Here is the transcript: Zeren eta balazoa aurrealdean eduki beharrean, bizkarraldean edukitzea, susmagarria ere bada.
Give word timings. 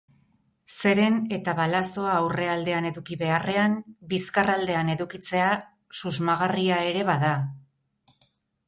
Zeren 0.75 1.17
eta 1.37 1.53
balazoa 1.59 2.15
aurrealdean 2.21 2.89
eduki 2.91 3.19
beharrean, 3.21 3.77
bizkarraldean 4.15 4.91
edukitzea, 4.97 5.55
susmagarria 6.01 6.83
ere 6.93 7.07
bada. 7.13 7.39